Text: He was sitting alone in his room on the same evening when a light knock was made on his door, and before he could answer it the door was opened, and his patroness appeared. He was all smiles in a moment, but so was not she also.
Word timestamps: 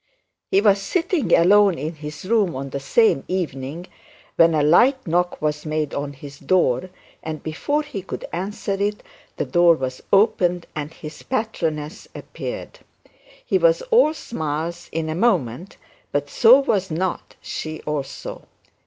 He 0.49 0.61
was 0.61 0.81
sitting 0.81 1.31
alone 1.35 1.77
in 1.77 1.93
his 1.93 2.25
room 2.25 2.55
on 2.55 2.71
the 2.71 2.79
same 2.79 3.23
evening 3.27 3.85
when 4.35 4.55
a 4.55 4.63
light 4.63 5.05
knock 5.05 5.39
was 5.39 5.63
made 5.63 5.93
on 5.93 6.13
his 6.13 6.39
door, 6.39 6.89
and 7.21 7.43
before 7.43 7.83
he 7.83 8.01
could 8.01 8.25
answer 8.33 8.71
it 8.73 9.03
the 9.37 9.45
door 9.45 9.75
was 9.75 10.01
opened, 10.11 10.65
and 10.75 10.91
his 10.91 11.21
patroness 11.21 12.07
appeared. 12.15 12.79
He 13.45 13.59
was 13.59 13.83
all 13.91 14.15
smiles 14.15 14.89
in 14.91 15.07
a 15.07 15.13
moment, 15.13 15.77
but 16.11 16.31
so 16.31 16.57
was 16.61 16.89
not 16.89 17.35
she 17.39 17.81
also. 17.83 18.47